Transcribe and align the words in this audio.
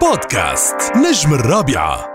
بودكاست 0.00 0.76
نجم 0.96 1.34
الرابعة. 1.34 2.06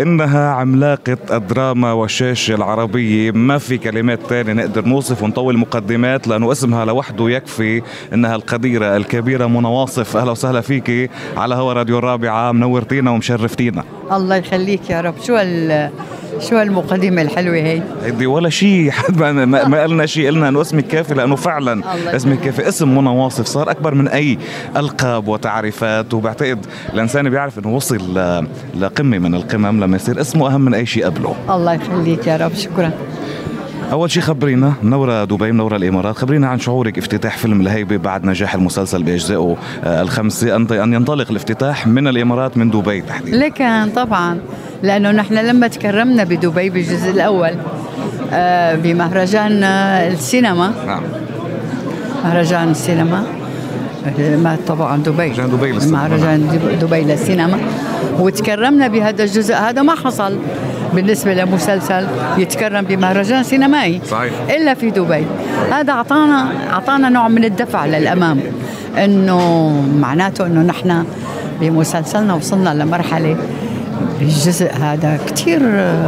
إنها 0.00 0.50
عملاقة 0.50 1.16
الدراما 1.30 1.92
والشاشة 1.92 2.54
العربية. 2.54 3.30
ما 3.30 3.58
في 3.58 3.78
كلمات 3.78 4.18
تانية 4.28 4.52
نقدر 4.52 4.84
نوصف 4.84 5.22
ونطول 5.22 5.58
مقدمات 5.58 6.28
لأنه 6.28 6.52
اسمها 6.52 6.84
لوحده 6.84 7.30
يكفي 7.30 7.82
إنها 8.12 8.34
القديرة 8.34 8.96
الكبيرة 8.96 9.46
منى 9.46 9.68
واصف. 9.68 10.16
أهلا 10.16 10.30
وسهلا 10.30 10.60
فيكي 10.60 11.08
على 11.36 11.54
هوا 11.54 11.72
راديو 11.72 11.98
الرابعة 11.98 12.52
منورتينا 12.52 13.10
ومشرفتينا. 13.10 13.84
الله 14.12 14.36
يخليك 14.36 14.90
يا 14.90 15.00
رب. 15.00 15.14
شو 15.22 15.36
هال 15.36 15.90
شو 16.40 16.56
هالمقدمة 16.56 17.22
الحلوة 17.22 17.54
هي؟ 17.56 17.82
هيدي 18.04 18.26
ولا 18.26 18.48
شيء 18.50 18.90
حد 18.98 19.18
ما, 19.22 19.44
ما 19.44 19.82
قلنا 19.82 20.06
شيء 20.06 20.26
قلنا 20.26 20.48
إنه 20.48 20.60
اسمك 20.60 20.86
كافي 20.86 21.14
لأنه 21.14 21.36
فعلا 21.36 21.82
اسمك 22.16 22.40
كافي. 22.40 22.68
اسم 22.68 22.96
منى 22.98 23.08
واصف 23.08 23.46
صار 23.46 23.70
أكبر 23.70 23.94
من 23.94 24.08
أي 24.08 24.38
ألقاب 24.76 25.28
وتعريفات. 25.28 26.14
وبعتقد 26.14 26.66
الإنسان 26.94 27.30
بيعرف 27.30 27.58
إنه 27.58 27.74
وصل 27.76 28.18
ل- 28.18 28.46
لقمة 28.80 29.18
من 29.18 29.34
القمم 29.34 29.80
لما 29.84 29.96
يصير 29.96 30.20
اسمه 30.20 30.54
أهم 30.54 30.60
من 30.60 30.74
أي 30.74 30.86
شيء 30.86 31.04
قبله. 31.04 31.34
الله 31.50 31.72
يخليك 31.74 32.26
يا 32.26 32.36
رب. 32.36 32.54
شكرا. 32.54 32.90
أول 33.92 34.10
شيء 34.10 34.22
خبرينا 34.22 34.72
منورة 34.82 35.24
دبي 35.24 35.52
منورة 35.52 35.76
الإمارات. 35.76 36.16
خبرينا 36.16 36.48
عن 36.48 36.58
شعورك 36.58 36.98
افتتاح 36.98 37.38
فيلم 37.38 37.60
الهيبة 37.60 37.96
بعد 37.96 38.24
نجاح 38.24 38.54
المسلسل 38.54 39.02
بأجزائه 39.02 39.56
آه، 39.84 40.02
الخمسه 40.02 40.56
ان 40.56 40.92
ينطلق 40.92 41.30
الافتتاح 41.30 41.86
من 41.86 42.08
الإمارات 42.08 42.56
من 42.58 42.70
دبي 42.70 43.00
تحديدا. 43.00 43.36
لكن 43.36 43.90
طبعا 43.96 44.38
لأنه 44.82 45.10
نحن 45.10 45.34
لما 45.34 45.68
تكرمنا 45.68 46.24
بدبي 46.24 46.70
بالجزء 46.70 47.10
الأول 47.10 47.50
آه، 48.32 48.74
بمهرجان 48.74 49.62
آه، 49.62 50.08
السينما. 50.12 50.72
نعم. 50.86 51.02
مهرجان 52.24 52.68
السينما. 52.70 53.24
ما 54.18 54.56
طبعا 54.66 54.96
دبي. 54.96 55.16
مهرجان 55.28 55.50
دبي 55.50 55.72
للسينما. 55.72 55.98
مهرجان 56.08 56.48
دب- 56.48 56.86
دبي 56.86 57.00
للسينما. 57.00 57.58
وتكرمنا 58.18 58.88
بهذا 58.88 59.22
الجزء. 59.24 59.54
هذا 59.54 59.82
ما 59.82 59.94
حصل. 59.94 60.38
بالنسبة 60.94 61.34
لمسلسل 61.34 62.06
يتكرم 62.38 62.84
بمهرجان 62.84 63.42
سينمائي 63.42 64.00
صحيح. 64.10 64.32
إلا 64.50 64.74
في 64.74 64.90
دبي. 64.90 65.26
هذا 65.72 65.92
أعطانا 65.92 66.48
أعطانا 66.70 67.08
نوع 67.08 67.28
من 67.28 67.44
الدفع 67.44 67.86
للأمام. 67.86 68.40
إنه 69.04 69.70
معناته 70.00 70.46
إنه 70.46 70.62
نحن 70.62 71.04
بمسلسلنا 71.60 72.34
وصلنا 72.34 72.74
لمرحلة 72.74 73.36
الجزء 74.20 74.72
هذا 74.72 75.18
كتير 75.26 75.62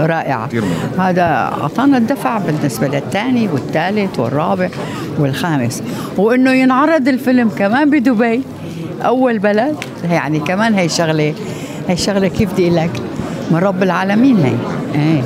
رائعة 0.07 0.49
كتير. 0.49 0.63
هذا 0.99 1.23
أعطانا 1.63 1.99
الدفع 1.99 2.39
بالنسبة 2.39 2.89
للثاني 2.89 3.49
والثالث 3.53 4.19
والرابع 4.19 4.69
والخامس. 5.19 5.83
وإنه 6.17 6.51
ينعرض 6.51 7.09
الفيلم 7.09 7.49
كمان 7.49 7.91
بدبي 7.91 8.43
أول 9.05 9.39
بلد. 9.39 9.77
يعني 10.11 10.39
كمان 10.41 10.75
هي 10.75 10.89
شغلة 10.89 11.35
هي 11.89 11.97
شغلة 11.97 12.29
كيف 12.29 12.53
بدي 12.53 12.71
لك؟ 12.71 12.91
من 13.53 13.58
رب 13.58 13.83
العالمين 13.83 14.36
هي. 14.39 14.55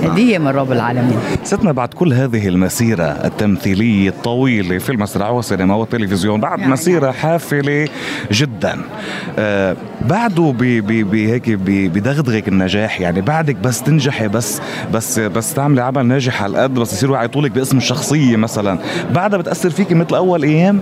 هدية 0.09 0.39
من 0.39 0.49
رب 0.49 0.73
العالمين. 0.73 1.19
ستنا 1.45 1.73
بعد 1.73 1.89
كل 1.95 2.13
هذه 2.13 2.49
المسيرة 2.49 3.05
التمثيلية 3.05 4.09
الطويلة 4.09 4.79
في 4.79 4.93
المسرح 4.93 5.31
والسينما 5.31 5.75
والتلفزيون 5.75 6.41
بعد 6.41 6.59
يعني. 6.59 6.73
مسيرة 6.73 7.11
حافلة 7.11 7.89
جدا. 8.33 8.79
آه 9.39 9.77
بعده 10.09 10.55
ب- 10.59 10.63
ب- 10.87 11.11
بهيك 11.11 11.51
ب- 11.51 11.93
بدغدغك 11.93 12.49
النجاح 12.49 13.01
يعني 13.01 13.21
بعدك 13.21 13.57
بس 13.57 13.83
تنجحي 13.83 14.29
بس 14.29 14.61
بس 14.95 15.19
بس 15.19 15.55
تعملي 15.55 15.83
عمل 15.83 16.07
ناجح 16.07 16.43
على 16.43 16.51
القد 16.53 16.75
بس 16.75 16.93
يصيروا 16.93 17.17
يعيطوا 17.17 17.43
لك 17.43 17.51
باسم 17.51 17.77
الشخصية 17.77 18.37
مثلا. 18.37 18.79
بعدها 19.15 19.39
بتأثر 19.39 19.71
فيكي 19.71 19.95
مثل 19.95 20.15
أول 20.17 20.43
أيام؟ 20.43 20.81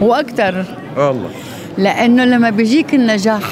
وأكثر 0.00 0.64
الله 0.96 1.30
لأنه 1.78 2.24
لما 2.24 2.50
بيجيك 2.50 2.94
النجاح 2.94 3.42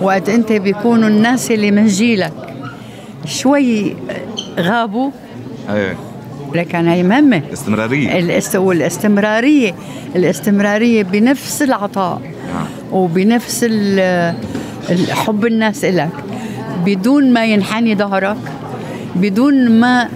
وقت 0.00 0.28
أنت 0.28 0.52
بيكونوا 0.52 1.08
الناس 1.08 1.50
اللي 1.50 1.70
من 1.70 1.86
جيلك 1.86 2.32
شوي 3.26 3.96
غابوا. 4.58 5.10
إيه. 5.70 5.96
لكن 6.54 6.88
هي 6.88 7.02
مهمة. 7.02 7.42
استمرارية 7.52 8.18
الاست... 8.18 8.56
والاستمرارية. 8.56 9.74
الاستمرارية 10.16 11.02
بنفس 11.02 11.62
العطاء. 11.62 12.20
وبنفس 12.92 13.64
ال- 13.64 14.34
ال- 14.90 15.12
حب 15.12 15.46
الناس 15.46 15.84
إلك. 15.84 16.10
بدون 16.84 17.32
ما 17.32 17.44
ينحني 17.44 17.94
ظهرك. 17.94 18.36
بدون 19.16 19.80
ما 19.80 20.08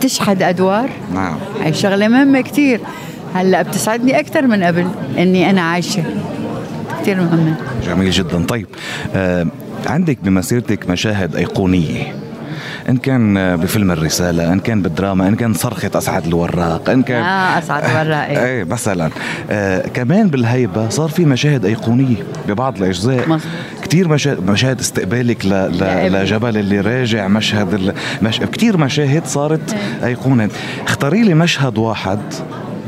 تشحد 0.00 0.42
أدوار. 0.42 0.90
نعم. 1.14 1.36
هاي 1.62 1.72
شغلة 1.74 2.08
مهمة 2.08 2.40
كتير. 2.40 2.80
هلأ 3.34 3.62
بتسعدني 3.62 4.18
أكثر 4.20 4.46
من 4.46 4.62
قبل 4.62 4.86
إني 5.18 5.50
أنا 5.50 5.60
عايشة. 5.62 6.04
كتير 7.04 7.20
مهمة. 7.20 7.56
جميل 7.86 8.10
جدا. 8.10 8.44
طيب 8.46 8.66
آه 9.14 9.46
عندك 9.86 10.18
بمسيرتك 10.22 10.88
مشاهد 10.90 11.36
أيقونية. 11.36 12.14
إن 12.88 12.96
كان 12.96 13.56
بفيلم 13.56 13.90
الرسالة 13.90 14.52
إن 14.52 14.60
كان 14.60 14.82
بالدراما 14.82 15.28
إن 15.28 15.34
كان 15.34 15.54
صرخة 15.54 15.90
أسعد 15.94 16.26
الوراق 16.26 16.90
إن 16.90 17.02
كان 17.02 17.22
آه 17.22 17.58
أسعد 17.58 17.84
الوراق. 17.84 18.28
إيه 18.28 18.64
مثلا. 18.64 19.10
آه 19.50 19.88
كمان 19.88 20.28
بالهيبة 20.28 20.88
صار 20.88 21.08
في 21.08 21.24
مشاهد 21.24 21.64
أيقونية 21.64 22.16
ببعض 22.48 22.76
الأجزاء. 22.76 23.28
مظبوط. 23.28 23.52
كتير 23.82 24.08
مشاهد, 24.08 24.50
مشاهد 24.50 24.80
استقبالك 24.80 25.46
ل... 25.46 25.48
ل... 25.48 26.12
لجبل 26.12 26.56
اللي 26.56 26.80
راجع 26.80 27.28
مشهد 27.28 27.74
ال... 27.74 27.94
مش... 28.22 28.40
كتير 28.40 28.76
مشاهد 28.76 29.26
صارت 29.26 29.76
أيقونة. 30.04 30.48
اختاري 30.86 31.22
لي 31.22 31.34
مشهد 31.34 31.78
واحد 31.78 32.18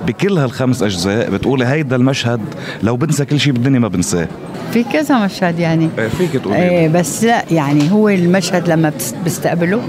بكل 0.07 0.39
هالخمس 0.39 0.83
أجزاء 0.83 1.31
بتقولي 1.31 1.65
هيدا 1.65 1.97
المشهد 1.97 2.41
لو 2.83 2.97
بنسى 2.97 3.25
كل 3.25 3.41
شيء 3.41 3.53
بالدنيا 3.53 3.79
ما 3.79 3.89
بنساه 3.89 4.29
في 4.73 4.85
كذا 4.85 5.19
مشهد 5.25 5.59
يعني 5.59 5.89
فيك 6.19 6.43
تقولي 6.43 6.57
إيه 6.69 6.89
بس 6.89 7.25
لا 7.25 7.45
يعني 7.51 7.93
هو 7.93 8.09
المشهد 8.09 8.69
لما 8.69 8.93
بستقبله 9.27 9.83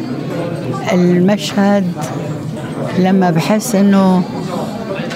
المشهد 0.93 1.91
لما 2.99 3.31
بحس 3.31 3.75
إنه 3.75 4.23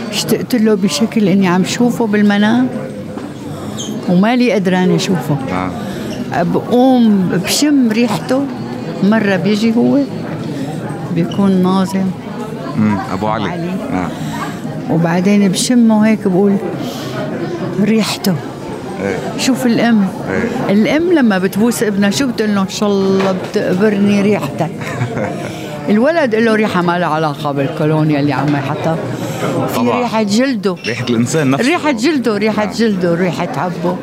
اشتقت 0.09 0.55
له 0.55 0.73
بشكل 0.75 1.27
إني 1.27 1.47
عم 1.47 1.63
شوفه 1.65 2.07
بالمنام 2.07 2.67
ومالي 4.09 4.51
قدران 4.51 4.95
اشوفه 4.95 5.37
آه. 5.51 5.71
بقوم 6.43 7.29
بشم 7.43 7.89
ريحته 7.91 8.45
مرة 9.03 9.35
بيجي 9.35 9.75
هو 9.75 9.99
بيكون 11.15 11.51
ناظم. 11.63 12.05
أبو 13.13 13.27
علي, 13.27 13.49
علي. 13.49 13.69
آه. 13.93 14.07
وبعدين 14.89 15.47
بشمه 15.47 16.07
هيك 16.07 16.27
بقول 16.27 16.57
ريحته. 17.81 18.35
شوف 19.37 19.65
الأم. 19.65 20.07
الأم 20.69 21.13
لما 21.13 21.37
بتبوس 21.37 21.83
ابنها 21.83 22.09
شو 22.09 22.27
بتقول 22.27 22.55
له 22.55 22.61
إن 22.61 22.69
شاء 22.69 22.89
الله 22.89 23.31
بتقبرني 23.31 24.21
ريحتك. 24.21 24.71
الولد 25.89 26.35
له 26.35 26.55
ريحة 26.55 26.81
ما 26.81 26.99
لها 26.99 27.07
علاقة 27.07 27.51
بالكولونيا 27.51 28.19
اللي 28.19 28.33
عم 28.33 28.55
يحطها 28.55 28.97
في. 29.73 29.79
ريحة 29.79 30.23
جلده. 30.23 30.75
ريحة 30.87 31.05
الإنسان 31.09 31.51
نفسه. 31.51 31.67
ريحة 31.67 31.91
جلده 31.91 32.37
ريحة 32.37 32.65
جلده 32.65 33.13
ريحة 33.15 33.49
عبه 33.57 33.97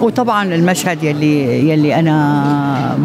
وطبعا 0.00 0.54
المشهد 0.54 1.04
يلي 1.04 1.68
يلي 1.70 1.94
أنا 1.94 2.98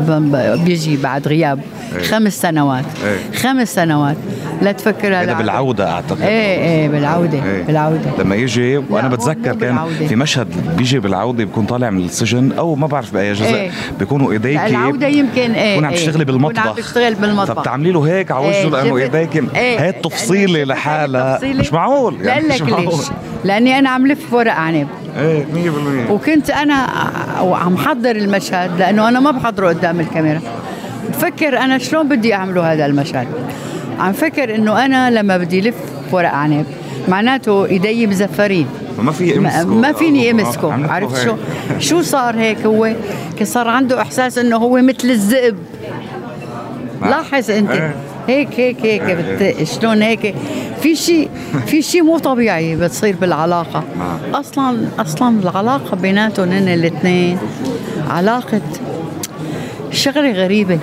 بيجي 0.66 0.97
بعد 0.97 1.28
غياب 1.28 1.59
إيه. 1.95 2.03
خمس 2.03 2.41
سنوات 2.41 2.85
إيه. 3.06 3.39
خمس 3.39 3.75
سنوات 3.75 4.16
لا 4.61 4.72
تفكرها 4.72 5.22
هذا 5.22 5.25
لعبة. 5.25 5.39
بالعودة 5.39 5.91
أعتقد 5.91 6.22
إيه 6.22 6.57
إيه 6.57 6.88
بالعودة 6.89 7.44
إيه. 7.44 7.63
بالعودة 7.63 8.11
لما 8.19 8.35
يجي 8.35 8.78
وأنا 8.78 9.07
بتذكر 9.07 9.55
كان. 9.55 9.78
في 10.09 10.16
مشهد 10.16 10.47
بيجي 10.78 11.00
بالعودة 11.00 11.45
بيكون 11.45 11.66
طالع 11.66 11.89
من 11.89 12.05
السجن 12.05 12.51
أو 12.51 12.75
ما 12.75 12.88
بعرف 12.88 13.13
بأي 13.13 13.34
جزء 13.34 13.45
إيه. 13.45 13.72
بيكونوا 14.00 14.31
ايديك 14.31 14.55
لا، 14.57 14.67
العودة 14.67 15.07
يمكن 15.07 15.51
إيه 15.51 15.73
تكون 15.73 15.85
عم 15.85 15.91
إيه. 15.91 15.97
تشتغلي 15.97 16.25
بالمطبخ 16.25 16.67
عم 16.67 16.75
تشتغل 16.75 17.16
بالمطبخ 17.16 17.53
فبتعملي 17.53 17.91
له 17.91 18.03
هيك 18.07 18.31
على 18.31 18.47
وجهه 18.47 18.69
لأنه؟ 18.69 18.97
ايديك. 18.97 19.44
هي 19.55 19.89
التفصيلة 19.89 20.63
لحالها. 20.63 21.39
مش 21.44 21.73
معقول 21.73 22.17
لأقول 22.23 22.50
مش 22.50 22.61
معقول. 22.61 23.03
لأني 23.44 23.79
أنا 23.79 23.89
عم 23.89 24.07
لف 24.07 24.34
ورق 24.34 24.53
عنب 24.53 24.88
إيه 25.18 25.46
100% 26.08 26.12
وكنت 26.12 26.50
أنا 26.50 26.88
وعم 27.42 27.78
حضر 27.78 28.16
المشهد 28.16 28.79
لأنه 28.79 29.09
أنا 29.09 29.20
ما 29.20 29.32
بحضره 29.32 29.67
قدام 29.67 30.00
الكاميرا. 30.00 30.41
بفكر 31.09 31.58
أنا 31.58 31.78
شلون 31.78 32.08
بدي 32.08 32.34
اعمله 32.34 32.73
هذا 32.73 32.85
المشهد؟ 32.85 33.28
عم 34.00 34.14
فكر 34.14 34.56
إنه 34.56 34.85
أنا 34.85 35.12
لما 35.12 35.38
بدي 35.38 35.62
لف 35.62 35.76
ورق 36.12 36.34
عنب 36.34 36.66
معناته 37.08 37.66
إيدي 37.66 38.08
مزفرين. 38.08 38.67
ما 39.00 39.12
في 39.12 39.40
ما, 39.40 39.50
امسكه 39.50 39.76
ما 39.76 39.91
فيني 39.94 40.29
آه، 40.29 40.32
امسكه 40.32 40.73
عم 40.73 40.79
نحكوا 40.79 40.96
عرفت. 40.96 41.23
شو؟ 41.23 41.35
شو 41.90 42.02
صار 42.02 42.35
هيك 42.35 42.66
هو؟ 42.66 42.94
صار 43.44 43.68
عنده 43.68 44.02
إحساس 44.02 44.38
إنه 44.38 44.58
هو 44.58 44.82
مثل 44.82 45.09
الذئب. 45.09 45.58
لاحظ 47.02 47.52
أنت. 47.52 47.72
إيه. 47.72 47.96
هيك 48.27 48.59
هيك 48.59 48.85
هيك 48.85 49.01
بت... 49.01 49.67
شلون 49.67 50.01
هيك؟ 50.01 50.35
في 50.81 50.95
شيء 50.95 51.29
في 51.66 51.81
شيء 51.81 52.03
مو 52.03 52.17
طبيعي 52.17 52.75
بتصير 52.75 53.16
بالعلاقة. 53.16 53.83
نعم. 53.97 54.35
أصلا 54.35 54.87
أصلا 54.99 55.39
العلاقة 55.39 55.95
بيناتهم 55.95 56.51
هن 56.51 56.67
الاثنين 56.67 57.37
علاقة 58.09 58.61
شغلة 59.91 60.31
غريبة. 60.31 60.79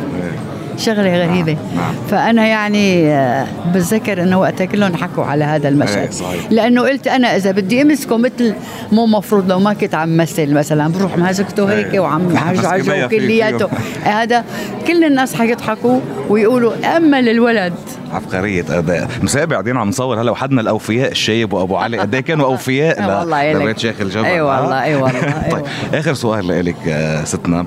شغلة 0.77 1.27
غريبة 1.27 1.57
نعم. 1.77 1.95
فأنا 2.11 2.47
يعني 2.47 3.11
آه، 3.13 3.47
بتذكر 3.75 4.23
إنه 4.23 4.41
وقتها 4.41 4.65
كلهم 4.65 4.97
حكوا 4.97 5.25
على 5.25 5.45
هذا 5.45 5.63
إيه، 5.69 5.75
المشهد 5.75 6.13
صحيح. 6.13 6.41
لأنه 6.51 6.83
قلت 6.83 7.07
أنا 7.07 7.37
إذا 7.37 7.51
بدي 7.51 7.83
أمسكه 7.83 8.17
مثل 8.17 8.55
مو 8.93 9.07
مفروض 9.07 9.51
لو 9.51 9.59
ما 9.59 9.73
كنت 9.75 9.95
عم 9.95 10.17
مثل 10.17 10.55
مثلا 10.55 10.93
بروح 10.93 11.19
هيك 11.71 11.95
إيه. 11.95 12.01
وعم 12.01 12.29
بس 12.29 12.37
عجعجه 12.37 12.75
إيديا 12.93 13.09
فيه- 13.09 13.19
كلياته 13.19 13.69
هذا 14.05 14.45
كل 14.87 15.05
الناس 15.05 15.35
حيضحكوا 15.35 16.01
ويقولوا 16.29 16.97
أما 16.97 17.21
للولد 17.21 17.73
عبقرية 18.13 18.65
أداء 18.79 19.09
مسابع 19.23 19.57
قاعدين 19.57 19.77
عم 19.77 19.89
نصور 19.89 20.21
هلا 20.21 20.31
وحدنا 20.31 20.61
الأوفياء 20.61 21.11
الشايب 21.11 21.53
وأبو 21.53 21.77
علي 21.77 21.99
قد 21.99 22.15
إيه 22.15 22.21
كانوا 22.23 22.47
أوفياء 22.47 22.99
آه 23.03 23.07
ل- 23.07 23.19
والله. 23.19 23.53
لبيت 23.53 23.79
شيخ 23.79 24.01
الجبل 24.01 24.25
أي 24.25 24.41
والله، 24.41 24.75
آه؟ 24.79 24.83
أي 24.83 24.95
والله، 24.95 25.49
طيب. 25.51 25.65
آخر 25.95 26.15
سؤال 26.15 26.65
لك 26.67 26.77
آه، 26.89 27.25
ستنا 27.25 27.67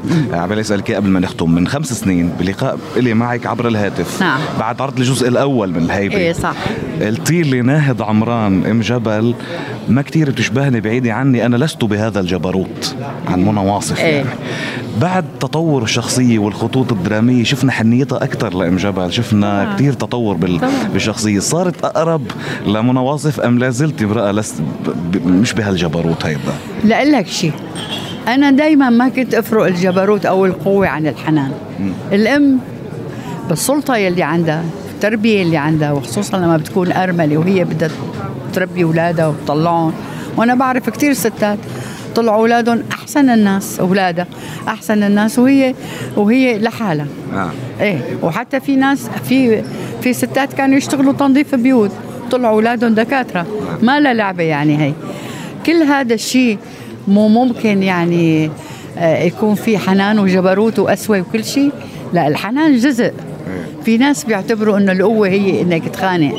أسألك 0.60 0.90
إياه 0.90 0.98
قبل 0.98 1.10
ما 1.10 1.20
نختم 1.20 1.52
من 1.56 1.68
خمس 1.68 1.94
سنين 1.94 2.32
بلقاء 2.40 2.78
إلي 2.98 3.14
معك 3.14 3.46
عبر 3.46 3.68
الهاتف. 3.68 4.22
نعم. 4.22 4.40
بعد 4.60 4.82
عرض 4.82 5.00
الجزء 5.00 5.28
الأول 5.28 5.70
من 5.70 5.78
الهيبة. 5.78 6.16
إيه 6.16 6.34
صح. 6.34 6.56
قلتي 7.02 7.42
لي 7.42 7.62
ناهد 7.62 8.02
عمران 8.02 8.66
إم 8.66 8.82
جبل. 8.82 9.36
ما 9.90 10.02
كتير 10.02 10.30
بتشبهني 10.30 10.82
بعيدة 10.82 11.14
عني 11.14 11.46
أنا 11.46 11.56
لست 11.56 11.84
بهذا 11.84 12.20
الجبروت. 12.20 12.96
عن 13.28 13.46
منى 13.46 13.60
واصف 13.60 14.00
إيه. 14.00 14.16
يعني. 14.16 14.30
بعد 15.02 15.26
تطور 15.40 15.84
الشخصية 15.84 16.40
والخطوط 16.40 16.92
الدرامية 16.92 17.44
شفنا 17.44 17.72
حنيتها 17.72 18.24
أكثر 18.24 18.54
لأم 18.54 18.76
جبل. 18.76 19.14
شفنا 19.14 19.64
طبعاً. 19.64 19.76
كتير 19.76 19.94
تطور 19.94 20.36
بال... 20.36 20.60
بالشخصية. 20.94 21.40
صارت 21.40 21.86
أقرب 21.86 22.22
لمنى 22.68 23.00
واصف 23.00 23.40
أم 23.40 23.60
لا 23.60 23.70
زلت 23.70 24.02
امرأة 24.02 24.32
لست 24.32 24.62
ب... 24.62 24.90
ب... 25.12 25.28
مش 25.28 25.54
بهالجبروت 25.54 26.26
هيدا؟ 26.26 26.40
لأقول 26.84 27.12
لك 27.12 27.28
شيء 27.28 27.52
أنا 28.28 28.52
دايما 28.52 28.90
ما 28.90 29.10
كنت 29.10 29.34
أفرق 29.34 29.66
الجبروت 29.66 30.26
أو 30.26 30.46
القوة 30.46 30.88
عن 30.88 31.08
الحنان. 31.08 31.52
الأم 32.12 32.60
بالسلطة 33.50 33.96
يلي 33.96 34.24
عندها 34.24 34.64
التربية 34.94 35.42
اللي 35.42 35.58
عندها 35.58 35.92
وخصوصا 35.92 36.38
لما 36.38 36.58
بتكون 36.58 36.92
أرملة 36.92 37.38
وهي 37.38 37.64
بدها 37.64 37.90
تربي 38.54 38.84
أولادها 38.84 39.28
وتطلعهم. 39.28 39.94
وأنا 40.38 40.56
بعرف 40.56 40.90
كتير 40.90 41.14
ستات 41.14 41.60
طلعوا 42.16 42.40
أولادهم 42.40 42.84
أحسن 42.92 43.30
الناس 43.30 43.80
أولادها 43.80 44.28
أحسن 44.68 45.04
الناس 45.04 45.40
وهي 45.40 45.76
وهي 46.18 46.60
لحالها. 46.60 47.08
آه. 47.34 47.52
إيه 47.82 48.00
وحتى 48.22 48.60
في 48.60 48.76
ناس 48.76 49.10
في 49.24 49.64
في 50.02 50.14
ستات 50.14 50.54
كانوا 50.54 50.78
يشتغلوا 50.78 51.14
تنظيف 51.14 51.56
بيوت 51.56 51.92
طلعوا 52.32 52.56
أولادهم 52.56 52.94
دكاترة. 52.94 53.46
ما 53.82 54.00
لا 54.00 54.14
لعبة 54.14 54.44
يعني 54.44 54.78
هي. 54.78 54.94
كل 55.66 55.84
هذا 55.84 56.14
الشيء 56.14 56.58
مو 57.08 57.28
ممكن 57.28 57.84
يعني 57.84 58.52
آه، 58.98 59.24
يكون 59.24 59.56
في 59.56 59.78
حنان 59.78 60.20
وجبروت 60.20 60.80
وقسوة 60.80 61.20
وكل 61.20 61.46
شيء. 61.46 61.72
لا 62.14 62.28
الحنان 62.28 62.78
جزء. 62.78 63.14
في 63.86 63.98
ناس 63.98 64.24
بيعتبروا 64.24 64.78
إنه 64.78 64.92
القوة 64.92 65.28
هي 65.28 65.62
إنك 65.62 65.90
تخانق. 65.90 66.36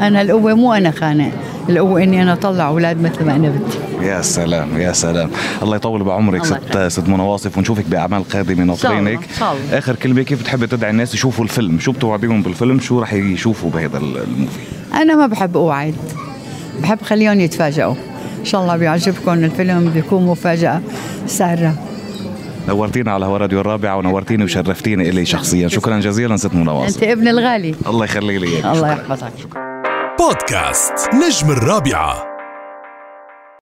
أنا 0.00 0.22
القوة 0.22 0.54
مو 0.54 0.72
أنا 0.72 0.90
خانق. 0.90 1.30
القوة 1.68 2.02
إني 2.02 2.22
أنا 2.22 2.32
أطلع 2.32 2.68
أولاد 2.68 3.02
مثل 3.02 3.24
ما 3.24 3.36
أنا 3.36 3.48
بدي. 3.48 4.06
يا 4.06 4.22
سلام 4.22 4.80
يا 4.80 4.92
سلام. 4.92 5.30
الله 5.62 5.76
يطول 5.76 6.02
بعمرك 6.02 6.44
ست 6.44 6.78
ست 6.88 7.08
منى 7.08 7.22
واصف 7.22 7.58
ونشوفك 7.58 7.84
بأعمال 7.84 8.28
قادمه 8.28 8.64
ناطرينك. 8.64 9.20
آخر 9.72 9.96
كلمة 9.96 10.22
كيف 10.22 10.40
بتحبي 10.40 10.66
تدعي 10.66 10.90
الناس 10.90 11.14
يشوفوا 11.14 11.44
الفيلم؟ 11.44 11.78
شو 11.78 11.92
بتوعديهم 11.92 12.42
بالفيلم؟ 12.42 12.80
شو 12.80 13.00
رح 13.00 13.12
يشوفوا 13.12 13.70
بهذا 13.70 13.98
الموفي؟ 13.98 14.60
أنا 14.94 15.16
ما 15.16 15.26
بحب 15.26 15.56
أوعد. 15.56 15.94
بحب 16.82 17.02
خليهم 17.02 17.40
يتفاجئوا. 17.40 17.94
إن 18.40 18.44
شاء 18.44 18.62
الله 18.62 18.76
بيعجبكم 18.76 19.32
الفيلم 19.32 19.90
بيكون 19.94 20.26
مفاجأة 20.26 20.80
سارة. 21.26 21.74
نورتينا 22.68 23.12
على 23.12 23.26
هوا 23.26 23.38
راديو 23.38 23.60
الرابعه 23.60 23.96
ونورتيني 23.96 24.44
وشرفتيني 24.44 25.08
إلي 25.08 25.24
شخصيا. 25.24 25.68
شكرا 25.68 26.00
جزيلا 26.00 26.36
ست 26.36 26.54
منى 26.54 26.86
أنت 26.86 27.02
ابن 27.02 27.28
الغالي. 27.28 27.74
الله 27.86 28.04
يخلي 28.04 28.38
لي. 28.38 28.46
اياك 28.46 28.64
الله 28.64 28.94
شكراً. 28.94 29.10
يحفظك. 29.10 29.32
بودكاست 30.18 31.14
نجم 31.14 31.50
الرابعة. 31.50 32.33